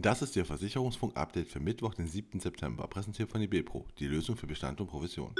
Das 0.00 0.22
ist 0.22 0.36
Ihr 0.36 0.46
Versicherungsfunk-Update 0.46 1.48
für 1.48 1.60
Mittwoch, 1.60 1.92
den 1.92 2.06
7. 2.06 2.40
September, 2.40 2.86
präsentiert 2.86 3.30
von 3.30 3.42
IBPRO, 3.42 3.84
die 3.98 4.06
Lösung 4.06 4.36
für 4.36 4.46
Bestand 4.46 4.80
und 4.80 4.86
Provision. 4.86 5.34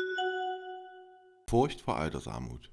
Furcht 1.46 1.80
vor 1.80 1.96
Altersarmut. 1.96 2.70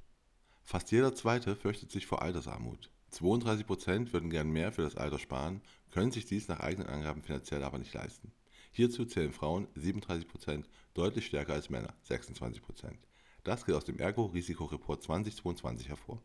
Fast 0.64 0.92
jeder 0.92 1.16
Zweite 1.16 1.56
fürchtet 1.56 1.92
sich 1.92 2.06
vor 2.06 2.22
Altersarmut. 2.22 2.92
32% 3.14 4.12
würden 4.12 4.30
gern 4.30 4.50
mehr 4.50 4.74
für 4.74 4.82
das 4.82 4.98
Alter 4.98 5.20
sparen, 5.20 5.62
können 5.90 6.12
sich 6.12 6.26
dies 6.26 6.50
nach 6.50 6.60
eigenen 6.60 6.90
Angaben 6.90 7.22
finanziell 7.22 7.64
aber 7.64 7.78
nicht 7.78 7.94
leisten. 7.94 8.34
Hierzu 8.74 9.06
zählen 9.06 9.32
Frauen 9.32 9.68
37%, 9.78 10.66
deutlich 10.96 11.28
stärker 11.28 11.54
als 11.54 11.70
Männer 11.70 11.94
26%. 12.10 12.60
Das 13.46 13.64
geht 13.64 13.76
aus 13.76 13.86
dem 13.86 14.00
Ergo-Risikoreport 14.00 15.04
2022 15.04 15.88
hervor. 15.88 16.20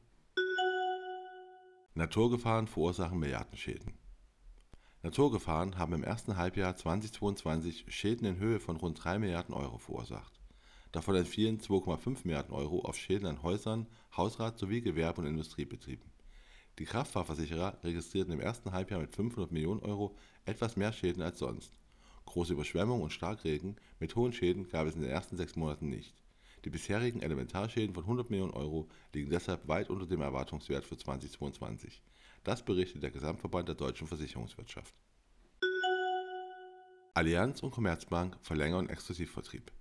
Naturgefahren 1.95 2.66
verursachen 2.66 3.18
Milliardenschäden. 3.18 3.92
Naturgefahren 5.02 5.76
haben 5.76 5.92
im 5.92 6.02
ersten 6.02 6.38
Halbjahr 6.38 6.74
2022 6.76 7.84
Schäden 7.88 8.26
in 8.26 8.38
Höhe 8.38 8.59
von 8.59 8.78
rund 8.78 9.04
3 9.04 9.18
Milliarden 9.18 9.54
Euro 9.54 9.76
verursacht. 9.76 10.40
Davon 10.92 11.14
entfielen 11.14 11.60
2,5 11.60 12.20
Milliarden 12.24 12.54
Euro 12.54 12.86
auf 12.86 12.96
Schäden 12.96 13.26
an 13.26 13.42
Häusern, 13.42 13.87
Hausrat 14.16 14.59
sowie 14.59 14.80
Gewerbe- 14.80 15.20
und 15.20 15.26
Industriebetrieben. 15.26 16.10
Die 16.78 16.87
Kraftfahrversicherer 16.87 17.84
registrierten 17.84 18.32
im 18.32 18.40
ersten 18.40 18.73
Halbjahr 18.73 18.98
mit 18.98 19.14
500 19.14 19.52
Millionen 19.52 19.80
Euro 19.80 20.16
etwas 20.46 20.74
mehr 20.76 20.95
Schäden 20.95 21.23
als 21.23 21.38
sonst. 21.38 21.74
Große 22.24 22.54
Überschwemmungen 22.54 23.02
und 23.02 23.12
Starkregen 23.12 23.76
mit 23.98 24.16
hohen 24.16 24.32
Schäden 24.32 24.70
gab 24.70 24.87
es 24.87 24.95
in 24.95 25.02
den 25.02 25.10
ersten 25.10 25.37
sechs 25.37 25.54
Monaten 25.54 25.90
nicht. 25.90 26.14
Die 26.64 26.70
bisherigen 26.70 27.23
Elementarschäden 27.23 27.95
von 27.95 28.05
100 28.05 28.30
Millionen 28.30 28.52
Euro 28.52 28.88
liegen 29.14 29.30
deshalb 29.30 29.66
weit 29.68 29.88
unter 29.88 30.06
dem 30.06 30.20
Erwartungswert 30.20 30.84
für 30.84 30.96
2022. 30.96 32.02
Das 32.45 32.65
berichtet 32.65 33.02
der 33.02 33.10
Gesamtverband 33.10 33.68
der 33.68 33.76
deutschen 33.76 34.07
Versicherungswirtschaft. 34.07 34.95
Allianz 37.15 37.62
und 37.62 37.73
Commerzbank 37.73 38.37
verlängern 38.40 38.88
Exklusivvertrieb. 38.88 39.73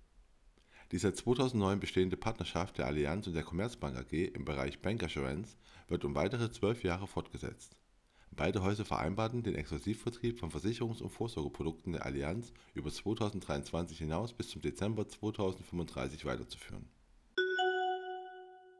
Die 0.91 0.97
seit 0.97 1.15
2009 1.17 1.79
bestehende 1.79 2.17
Partnerschaft 2.17 2.77
der 2.77 2.87
Allianz 2.87 3.27
und 3.27 3.33
der 3.33 3.43
Commerzbank 3.43 3.95
AG 3.95 4.11
im 4.11 4.45
Bereich 4.45 4.81
Bankassurance 4.81 5.57
wird 5.87 6.03
um 6.03 6.15
weitere 6.15 6.51
zwölf 6.51 6.83
Jahre 6.83 7.07
fortgesetzt. 7.07 7.75
Beide 8.39 8.63
Häuser 8.63 8.85
vereinbarten 8.85 9.43
den 9.43 9.55
Exklusivvertrieb 9.55 10.39
von 10.39 10.49
Versicherungs- 10.49 11.01
und 11.01 11.09
Vorsorgeprodukten 11.09 11.91
der 11.91 12.05
Allianz 12.05 12.53
über 12.73 12.89
2023 12.89 13.97
hinaus 13.97 14.31
bis 14.31 14.47
zum 14.47 14.61
Dezember 14.61 15.05
2035 15.05 16.23
weiterzuführen. 16.23 16.87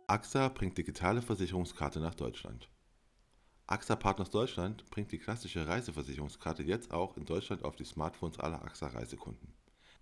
AXA 0.08 0.48
bringt 0.48 0.78
digitale 0.78 1.22
Versicherungskarte 1.22 2.00
nach 2.00 2.16
Deutschland. 2.16 2.70
AXA 3.68 3.98
Partners 3.98 4.30
Deutschland 4.30 4.90
bringt 4.92 5.12
die 5.12 5.20
klassische 5.20 5.68
Reiseversicherungskarte 5.68 6.64
jetzt 6.64 6.94
auch 6.94 7.18
in 7.18 7.26
Deutschland 7.26 7.66
auf 7.66 7.76
die 7.76 7.84
Smartphones 7.84 8.40
aller 8.40 8.64
AXA-Reisekunden. 8.64 9.54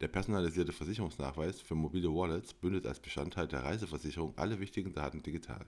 Der 0.02 0.08
personalisierte 0.08 0.72
Versicherungsnachweis 0.72 1.62
für 1.62 1.74
mobile 1.74 2.14
Wallets 2.14 2.54
bündelt 2.54 2.86
als 2.86 3.00
Bestandteil 3.00 3.48
der 3.48 3.64
Reiseversicherung 3.64 4.38
alle 4.38 4.60
wichtigen 4.60 4.94
Daten 4.94 5.24
digital. 5.24 5.66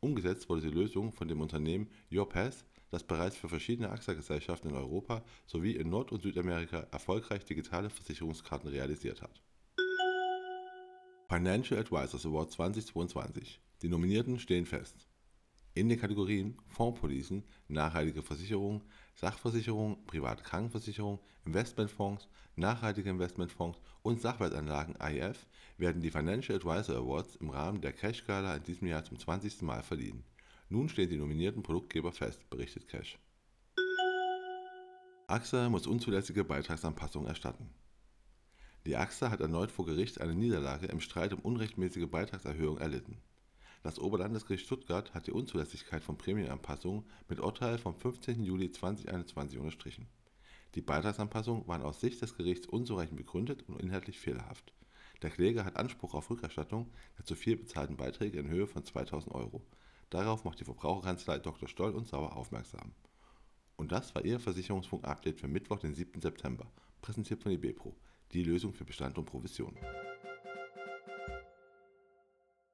Umgesetzt 0.00 0.48
wurde 0.48 0.62
die 0.62 0.74
Lösung 0.74 1.12
von 1.12 1.28
dem 1.28 1.42
Unternehmen 1.42 1.90
YourPass, 2.08 2.64
das 2.90 3.04
bereits 3.04 3.36
für 3.36 3.50
verschiedene 3.50 3.90
AXA-Gesellschaften 3.90 4.70
in 4.70 4.76
Europa 4.76 5.22
sowie 5.46 5.76
in 5.76 5.90
Nord- 5.90 6.10
und 6.10 6.22
Südamerika 6.22 6.86
erfolgreich 6.90 7.44
digitale 7.44 7.90
Versicherungskarten 7.90 8.70
realisiert 8.70 9.20
hat. 9.20 9.42
Financial 11.28 11.78
Advisors 11.78 12.24
Award 12.24 12.50
2022. 12.50 13.60
Die 13.82 13.88
Nominierten 13.88 14.38
stehen 14.38 14.66
fest 14.66 15.09
in 15.80 15.88
den 15.88 15.98
Kategorien 15.98 16.58
Fondspolicen, 16.68 17.42
nachhaltige 17.68 18.22
Versicherung, 18.22 18.82
Sachversicherung, 19.14 20.04
private 20.04 20.42
Krankenversicherung, 20.42 21.18
Investmentfonds, 21.46 22.28
nachhaltige 22.54 23.08
Investmentfonds 23.08 23.80
und 24.02 24.20
Sachwertanlagen 24.20 24.94
(IF) 24.96 25.46
werden 25.78 26.02
die 26.02 26.10
Financial 26.10 26.56
Advisor 26.56 26.96
Awards 26.96 27.36
im 27.36 27.48
Rahmen 27.48 27.80
der 27.80 27.94
Cash 27.94 28.26
Gala 28.26 28.56
in 28.56 28.62
diesem 28.64 28.88
Jahr 28.88 29.04
zum 29.04 29.18
20. 29.18 29.62
Mal 29.62 29.82
verliehen. 29.82 30.22
Nun 30.68 30.90
stehen 30.90 31.08
die 31.08 31.16
nominierten 31.16 31.62
Produktgeber 31.62 32.12
fest, 32.12 32.50
berichtet 32.50 32.86
Cash. 32.86 33.18
AXA 35.28 35.70
muss 35.70 35.86
unzulässige 35.86 36.44
Beitragsanpassungen 36.44 37.26
erstatten. 37.26 37.70
Die 38.84 38.96
AXA 38.96 39.30
hat 39.30 39.40
erneut 39.40 39.70
vor 39.70 39.86
Gericht 39.86 40.20
eine 40.20 40.34
Niederlage 40.34 40.88
im 40.88 41.00
Streit 41.00 41.32
um 41.32 41.40
unrechtmäßige 41.40 42.06
Beitragserhöhung 42.06 42.76
erlitten 42.76 43.16
das 43.82 43.98
Oberlandesgericht 43.98 44.66
Stuttgart 44.66 45.14
hat 45.14 45.26
die 45.26 45.32
Unzulässigkeit 45.32 46.04
von 46.04 46.18
Prämienanpassungen 46.18 47.04
mit 47.28 47.40
Urteil 47.40 47.78
vom 47.78 47.94
15. 47.94 48.42
Juli 48.44 48.70
2021 48.70 49.58
unterstrichen. 49.58 50.06
Die 50.74 50.82
Beitragsanpassungen 50.82 51.66
waren 51.66 51.82
aus 51.82 52.00
Sicht 52.00 52.20
des 52.20 52.36
Gerichts 52.36 52.66
unzureichend 52.66 53.16
begründet 53.16 53.64
und 53.68 53.80
inhaltlich 53.80 54.20
fehlerhaft. 54.20 54.72
Der 55.22 55.30
Kläger 55.30 55.64
hat 55.64 55.76
Anspruch 55.76 56.14
auf 56.14 56.30
Rückerstattung 56.30 56.90
der 57.18 57.24
zu 57.24 57.34
viel 57.34 57.56
bezahlten 57.56 57.96
Beiträge 57.96 58.38
in 58.38 58.48
Höhe 58.48 58.66
von 58.66 58.84
2000 58.84 59.34
Euro. 59.34 59.62
Darauf 60.10 60.44
macht 60.44 60.60
die 60.60 60.64
Verbraucherkanzlei 60.64 61.38
Dr. 61.38 61.68
Stoll 61.68 61.92
und 61.92 62.06
Sauer 62.06 62.36
aufmerksam. 62.36 62.92
Und 63.76 63.92
das 63.92 64.14
war 64.14 64.24
Ihr 64.24 64.40
Versicherungsfunk-Update 64.40 65.40
für 65.40 65.48
Mittwoch, 65.48 65.78
den 65.78 65.94
7. 65.94 66.20
September, 66.20 66.70
präsentiert 67.00 67.42
von 67.42 67.52
IBPRO, 67.52 67.96
die 68.32 68.42
Lösung 68.42 68.72
für 68.72 68.84
Bestand 68.84 69.16
und 69.16 69.24
Provision. 69.24 69.74